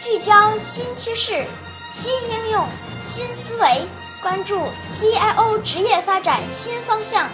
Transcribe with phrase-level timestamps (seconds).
[0.00, 1.44] 聚焦新趋势、
[1.90, 2.64] 新应用、
[3.02, 3.82] 新思维，
[4.22, 4.58] 关注
[4.88, 7.28] CIO 职业发展新方向。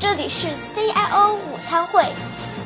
[0.00, 2.02] 这里是 CIO 午餐会，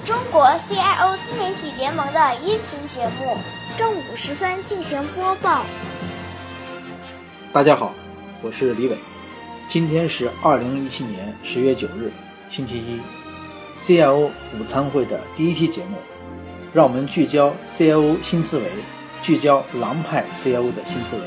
[0.07, 3.36] 中国 CIO 自媒体联盟的音频节目，
[3.77, 5.66] 正午时分进行播报。
[7.53, 7.93] 大家好，
[8.41, 8.96] 我是李伟，
[9.69, 12.11] 今天是二零一七年十月九日，
[12.48, 12.98] 星期一
[13.79, 15.98] ，CIO 午餐会的第一期节目，
[16.73, 18.64] 让我们聚焦 CIO 新思维。
[19.22, 21.22] 聚焦狼派 CIO 的新思维。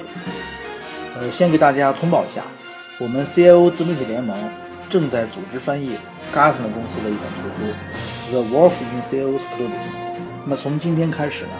[1.18, 2.44] 呃，先给大家通报一下，
[3.00, 4.38] 我们 CIO 自媒体联盟
[4.90, 5.98] 正在组织翻译
[6.34, 7.64] Gartner 公司的一本图书
[8.32, 9.70] 《The Wolf in Sales Clothing》。
[10.44, 11.52] 那么从今天开始呢，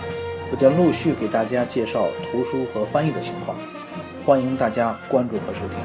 [0.52, 3.58] 我将陆续给大家介绍图书和翻译的情况，
[4.26, 5.80] 欢迎大家关注和收听。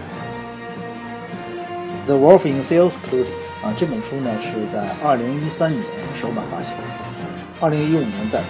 [2.07, 3.31] 《The Wolf in Sales Clothing》
[3.67, 5.85] 啊，这本书呢是在2013年
[6.21, 6.75] 首版发行
[7.61, 8.49] ，2015年再版。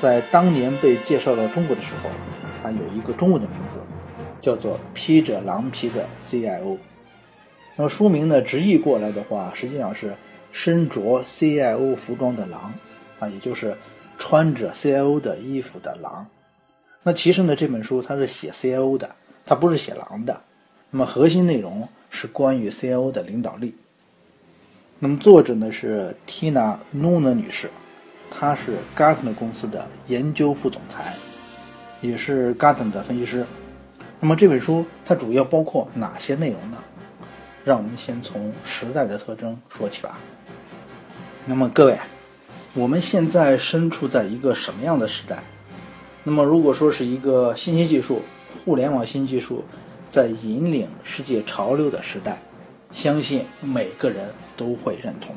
[0.00, 2.08] 在当年被介绍到中国的时候，
[2.62, 3.78] 它有一个中文的名字，
[4.40, 6.62] 叫做《披着狼皮的 CIO》。
[7.76, 10.14] 那么书名呢，直译过来的话，实际上是
[10.52, 12.72] 身着 CIO 服装的狼
[13.18, 13.76] 啊，也就是
[14.18, 16.26] 穿着 CIO 的衣服的狼。
[17.02, 20.40] 那其实呢，这本书它是写 CIO 的，它不是写狼的。
[20.90, 23.74] 那么核心内容是关于 CIO 的领导力。
[24.98, 27.70] 那么作者呢是 Tina Nuna 女士。
[28.30, 31.14] 他是 Gartner 公司的研究副总裁，
[32.00, 33.44] 也是 Gartner 的分析师。
[34.18, 36.78] 那么这本书它主要包括哪些内容呢？
[37.64, 40.18] 让我们先从时代的特征说起吧。
[41.44, 41.98] 那么各位，
[42.72, 45.42] 我们现在身处在一个什么样的时代？
[46.22, 48.22] 那么如果说是一个信息技术、
[48.64, 49.64] 互联网新技术
[50.08, 52.40] 在引领世界潮流的时代，
[52.92, 55.34] 相信每个人都会认同。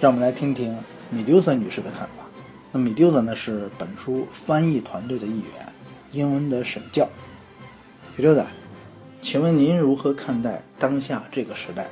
[0.00, 0.76] 让我们来听听。
[1.14, 2.24] 米丢瑟女士的看法。
[2.72, 5.72] 那米丢瑟呢是本书翻译团队的一员，
[6.10, 7.08] 英文的审教。
[8.16, 8.44] 米丢瑟，
[9.22, 11.86] 请问您如何看待当下这个时代？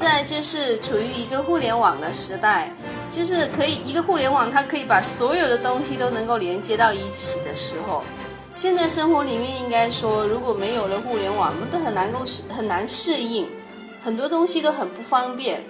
[0.00, 2.72] 现在就是处于一个互联网的时代，
[3.12, 8.02] 就是可以一个互联网，它可以把所有的东西都能够连接到一起的时候。
[8.56, 13.46] 现在生活里面应该说，如果没有了互联网，我们都很难够适很难适应，
[14.00, 15.64] 很多东西都很不方便。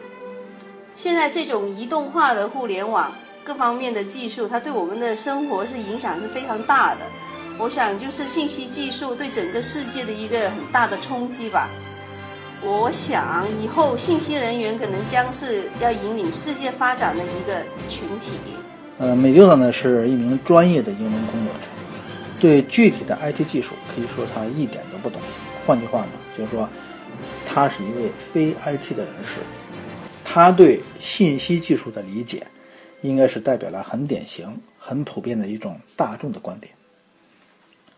[0.95, 7.01] 现在这种移动化的互联网各方面的技术，它对我们的生活是影响是非常大的。
[7.59, 11.69] 我想就是信息技术对整个世界的一个很大的冲击吧。
[12.63, 18.35] 我想以后信息人员可能将是要引领世界发展的一个群体。
[18.99, 21.67] 呃，美丢呢是一名专业的英文工作者，
[22.39, 25.21] 对具体的 IT 技术可以说他一点都不懂。
[25.67, 26.69] 换句话呢，就是说
[27.45, 29.41] 他是一位非 IT 的人士。
[30.35, 32.47] 他对信息技术的理解，
[33.03, 34.49] 应该是代表了很典型、
[34.79, 36.73] 很普遍的一种大众的观点。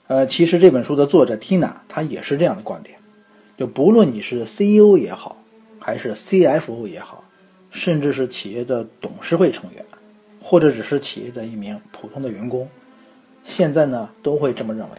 [0.09, 2.99] 呃，其实这本书的作者 Tina 她也是这样的观点，
[3.57, 5.37] 就不论你是 CEO 也好，
[5.79, 7.23] 还是 CFO 也好，
[7.71, 9.85] 甚至是企业的董事会成员，
[10.43, 12.69] 或者只是企业的一名普通的员工，
[13.45, 14.97] 现在呢都会这么认为，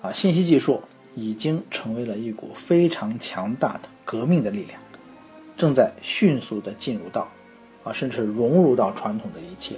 [0.00, 0.80] 啊，信息技术
[1.16, 4.80] 已经成为了一股非常强大的革命的力量。
[5.58, 7.28] 正在迅速地进入到，
[7.82, 9.74] 啊，甚至融入到传统的一切，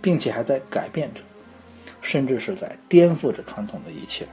[0.00, 1.20] 并且还在改变着，
[2.00, 4.24] 甚至是在颠覆着传统的一切。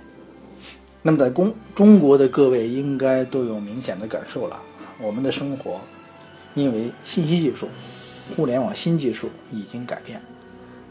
[1.01, 4.61] 那么，在中中国的各位应该都有明显的感受了，
[4.99, 5.81] 我们的生活
[6.53, 7.67] 因为信息技术、
[8.35, 10.21] 互联网新技术已经改变，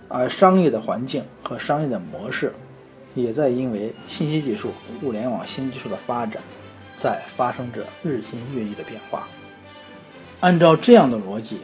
[0.08, 2.52] 而商业的环境和商业的模式
[3.14, 6.42] 也在因为信息技术、互联网新技术的发展，
[6.96, 9.28] 在发生着日新月异的变化。
[10.42, 11.58] 按照这样的逻辑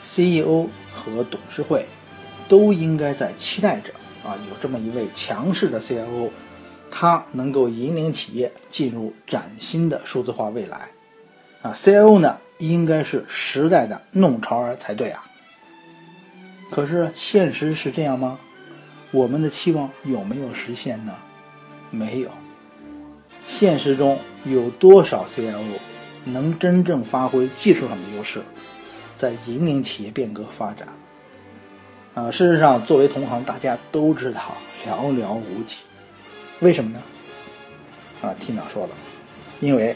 [0.00, 1.86] ，CEO 和董事会
[2.48, 3.92] 都应该在期待着
[4.24, 6.30] 啊，有这么一位强势的 CIO，
[6.90, 10.88] 他能够引领企业进入崭新的数字化未来。
[11.60, 15.22] 啊，CIO 呢，应该是时代的弄潮儿才对啊。
[16.70, 18.38] 可是现实是这样吗？
[19.10, 21.14] 我们的期望有没有实现呢？
[21.90, 22.30] 没有。
[23.46, 25.60] 现实中有多少 CIO？
[26.26, 28.42] 能真正发挥技术上的优势，
[29.14, 30.88] 在引领企业变革发展。
[32.14, 34.40] 啊，事实上，作为同行，大家都知道
[34.84, 35.78] 寥寥无几。
[36.60, 37.02] 为什么呢？
[38.22, 38.94] 啊，Tina 说了，
[39.60, 39.94] 因为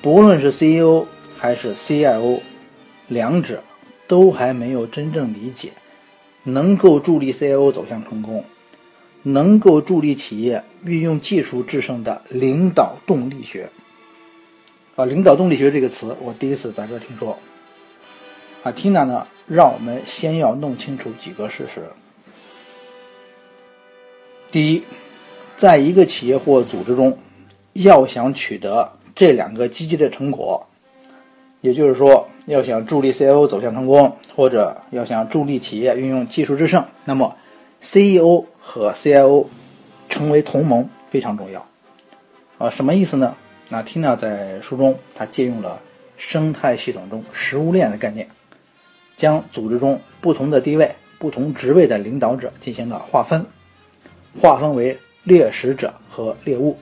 [0.00, 1.06] 不论是 CEO
[1.38, 2.40] 还是 CIO，
[3.08, 3.62] 两者
[4.06, 5.72] 都还没有真正理解，
[6.44, 8.44] 能够助力 CIO 走向成功，
[9.22, 13.68] 能够助力企业运用技术制胜的领导动力学。
[14.96, 17.36] 啊，领导动力学这个词，我第一次在这听说。
[18.62, 21.82] 啊，Tina 呢，让我们先要弄清楚几个事实。
[24.50, 24.82] 第一，
[25.54, 27.16] 在一个企业或组织中，
[27.74, 30.66] 要想取得这两个积极的成果，
[31.60, 37.36] 也就是说，要想助力 CIO 走向成功，或者要想助力企业运用技术制胜，那么
[37.82, 39.44] CEO 和 CIO
[40.08, 41.64] 成为同盟非常重要。
[42.56, 43.36] 啊，什么意思呢？
[43.68, 45.82] 那 Tina 在书中，他借用了
[46.16, 48.28] 生态系统中食物链的概念，
[49.16, 53.44] 将组织中不同的地位、不同职位的领导者进行了划分，
[54.40, 56.78] 划分为猎食者和猎物。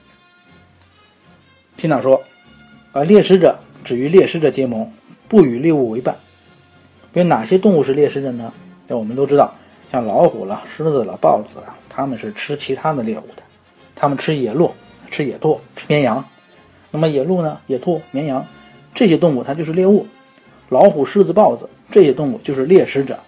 [1.77, 2.21] Tina 说，
[2.91, 4.91] 啊，猎食者只与猎食者结盟，
[5.27, 6.15] 不与猎物为伴。
[7.13, 8.53] 有哪些动物是猎食者呢？
[8.87, 9.55] 那我们都知道，
[9.91, 13.41] 像老虎了、狮子了、豹子了，它们是吃其他的猎物的，
[13.95, 14.71] 它们吃野鹿、
[15.09, 16.23] 吃野兔、吃绵羊。
[16.95, 17.59] 那么野鹿呢？
[17.67, 18.47] 野兔、绵羊
[18.93, 20.07] 这些动物它就是猎物，
[20.69, 23.19] 老虎、狮子、豹子这些动物就是猎食者。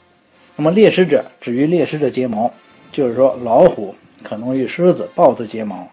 [0.55, 2.49] 那么猎食者只与猎食者结盟，
[2.93, 3.93] 就是说老虎
[4.23, 5.85] 可能与狮子、豹子结盟，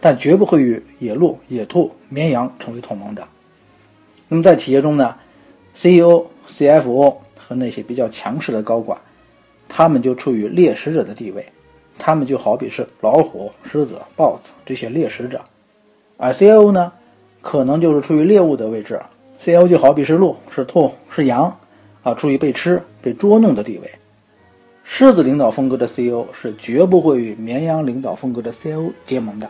[0.00, 3.22] 但绝不会与野鹿、野兔、绵羊成为同盟的。
[4.28, 5.14] 那么在企业中呢
[5.76, 9.00] ，CEO、CFO 和那些比较强势的高管，
[9.68, 11.46] 他们就处于猎食者的地位，
[11.96, 15.40] 他们就好比是老虎、狮子、豹子这些猎食者，
[16.16, 16.92] 而 CEO 呢？
[17.42, 19.00] 可能就是处于猎物的位置
[19.38, 21.56] ，C.O 就好比是鹿、是兔、是羊，
[22.02, 23.90] 啊，处于被吃、被捉弄的地位。
[24.84, 29.48] 狮子领导风格的 C.O 是绝不会与绵羊领导风格的 C.O 结盟的，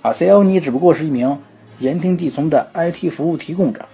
[0.00, 1.38] 啊，C.O 你只不过是一名
[1.80, 3.84] 言听计从的 I.T 服务提供者，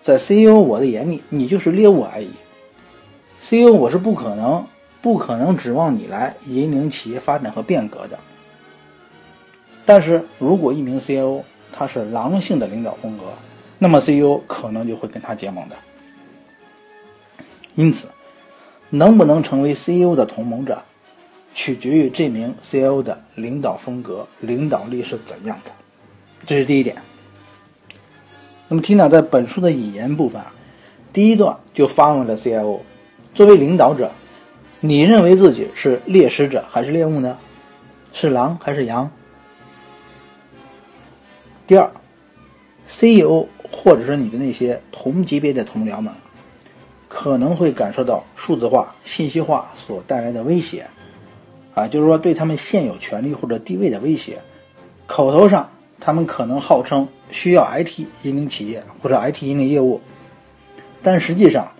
[0.00, 2.30] 在 CEO 我的眼里，你就是猎物而已。
[3.40, 4.64] CEO 我是不可能、
[5.02, 8.18] 不可能指望你来引领企业发展和变革的。
[9.84, 13.24] 但是如果一名 C.O 他是狼性的领导风格，
[13.78, 15.76] 那么 CEO 可能就会跟他结盟的。
[17.74, 18.08] 因此，
[18.90, 20.82] 能不能成为 CEO 的同盟者，
[21.54, 25.70] 取决于这名 CEO 的领导风格、领导力是怎样的。
[26.46, 26.96] 这是第一点。
[28.68, 30.52] 那么，Tina 在本书的引言部分啊，
[31.12, 32.80] 第一段就发问了 CIO：
[33.34, 34.10] 作为领导者，
[34.80, 37.38] 你认为自己是猎食者还是猎物呢？
[38.12, 39.10] 是狼还是羊？
[41.68, 41.90] 第二
[42.86, 46.10] ，CEO 或者是你的那些同级别的同僚们，
[47.08, 50.86] 可能会感受到数字化、信息化所带来的威胁，
[51.74, 54.38] 啊，就是说对他们现有权利或者地位的威胁。
[55.06, 55.68] 口头上
[56.00, 60.00] 他们可能号称需要 IT 引领企业或者 IT 引领业务，
[61.02, 61.70] 但实际上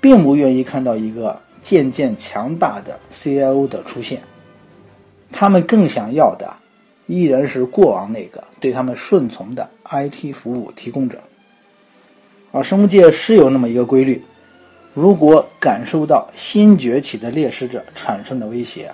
[0.00, 4.22] 并不愿意看到一个渐渐强大的 CIO 的出现，
[5.30, 6.56] 他们更想要的。
[7.06, 11.20] 依然是过往那个对他们顺从的 IT 服务提供者。
[12.52, 14.22] 而生物界是有那么一个规律：
[14.94, 18.90] 如果感受到新崛起的猎食者产生的威胁，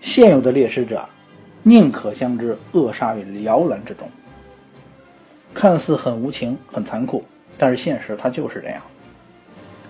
[0.00, 1.04] 现有的猎食者
[1.62, 4.08] 宁可将之扼杀于摇篮之中。
[5.54, 7.24] 看似很无情、很残酷，
[7.56, 8.82] 但是现实它就是这样。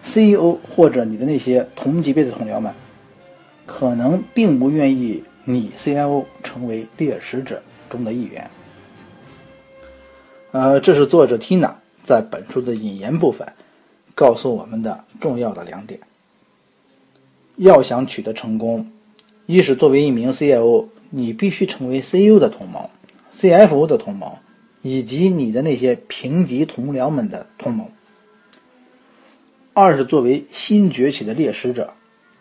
[0.03, 2.73] CEO 或者你的那些同级别的同僚们，
[3.67, 5.25] 可能并不愿意。
[5.45, 8.51] 你 CIO 成为猎食者中的一员，
[10.53, 13.47] 呃，这是作者 Tina 在本书的引言部分
[14.15, 16.01] 告诉我们的重要的两点。
[17.57, 18.91] 要想取得成功，
[19.47, 22.89] 一是作为一名 CIO，你必须成为 CEO 的同盟、
[23.33, 24.33] CFO 的同盟，
[24.81, 27.87] 以及你的那些平级同僚们的同盟；
[29.75, 31.95] 二是作为新崛起的猎食者，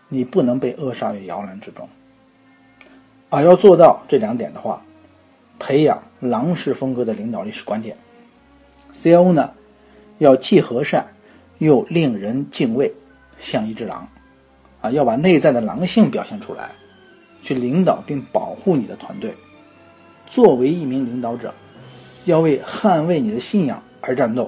[0.07, 1.87] 你不能被扼杀于摇篮之中。
[3.33, 4.79] 啊，要做到这两点的话，
[5.57, 7.97] 培养狼式风格的领导力是关键。
[8.93, 9.31] C.O.
[9.31, 9.51] 呢，
[10.19, 11.03] 要既和善
[11.57, 12.93] 又令人敬畏，
[13.39, 14.07] 像一只狼。
[14.81, 16.69] 啊，要把内在的狼性表现出来，
[17.41, 19.33] 去领导并保护你的团队。
[20.27, 21.51] 作为一名领导者，
[22.25, 24.47] 要为捍卫你的信仰而战斗，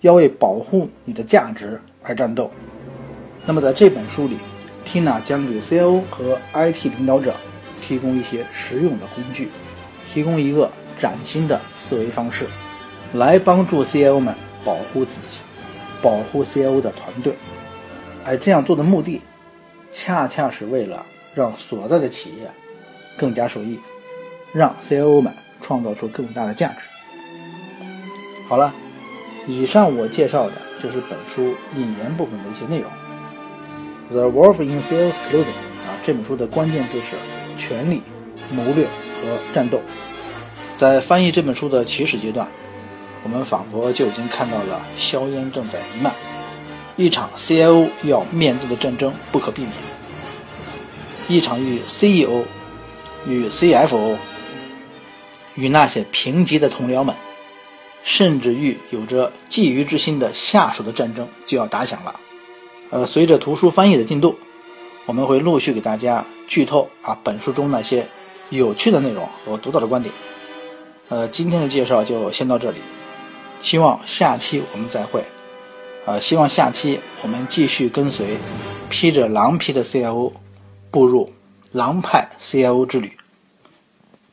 [0.00, 2.50] 要为保护你的价值而战斗。
[3.44, 4.38] 那么在这本书里
[4.84, 6.02] ，Tina 将给 C.O.
[6.10, 6.88] 和 I.T.
[6.88, 7.32] 领导者。
[7.86, 9.48] 提供一些实用的工具，
[10.12, 12.46] 提供一个崭新的思维方式，
[13.12, 15.38] 来帮助 CIO 们保护自己，
[16.02, 17.34] 保护 CIO 的团队。
[18.24, 19.22] 而这样做的目的，
[19.92, 22.50] 恰恰是为了让所在的企业
[23.16, 23.78] 更加受益，
[24.52, 26.78] 让 CIO 们创造出更大的价值。
[28.48, 28.74] 好了，
[29.46, 32.90] 以上我介绍的就是本书引言部分的一些内容。
[34.08, 37.14] The Wolf in Sales Clothing 啊，这本书的关键字是。
[37.56, 38.02] 权力、
[38.52, 39.80] 谋略和战斗，
[40.76, 42.50] 在翻译这本书的起始阶段，
[43.22, 46.14] 我们仿佛就已经看到了硝烟正在弥漫，
[46.96, 49.72] 一场 CIO 要面对的战争不可避免，
[51.28, 52.44] 一场与 CEO、
[53.26, 54.16] 与 CFO、
[55.54, 57.14] 与那些平级的同僚们，
[58.04, 62.20] 甚至于有着觊觎之心的下属的战争就要打响了。
[62.90, 64.38] 呃，随着图书翻译的进度，
[65.06, 68.06] 我们会陆续给大家剧透啊本书中那些
[68.50, 70.14] 有趣的内容和独到的观点。
[71.08, 72.80] 呃，今天的介绍就先到这里，
[73.60, 75.24] 希望下期我们再会。
[76.04, 78.36] 呃，希望下期我们继续跟随
[78.90, 80.32] 披着狼皮的 CIO
[80.90, 81.32] 步入
[81.72, 83.16] 狼派 CIO 之旅。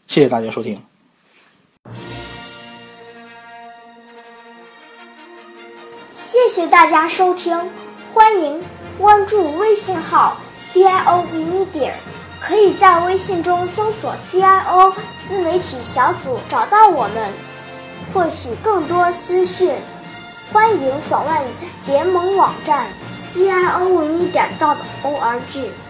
[0.08, 0.82] 谢谢大家收听。
[6.20, 7.56] 谢谢大家收听，
[8.14, 8.62] 欢迎
[8.98, 10.38] 关注微信号
[10.74, 11.92] CIO Media，
[12.42, 14.92] 可以在微信中搜索 CIO
[15.28, 17.30] 自媒体小组找到我们，
[18.12, 19.72] 获取更多资讯。
[20.52, 21.36] 欢迎访问
[21.86, 22.88] 联盟网站
[23.22, 25.83] CIO Media.org。